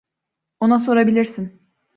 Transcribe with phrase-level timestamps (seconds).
[0.67, 1.49] Ona sorabilirsin.